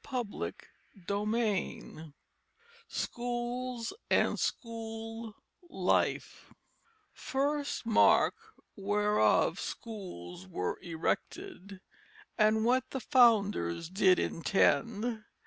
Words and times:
CHAPTER 0.03 0.55
III 1.07 2.13
SCHOOLS 2.87 3.93
AND 4.09 4.39
SCHOOL 4.39 5.35
LIFE 5.69 6.51
_First 7.15 7.85
mark 7.85 8.33
whereof 8.75 9.59
scholes 9.59 10.47
were 10.47 10.79
erected, 10.81 11.81
And 12.35 12.65
what 12.65 12.89
the 12.89 12.99
founders 12.99 13.89
did 13.91 14.17
intend. 14.17 15.23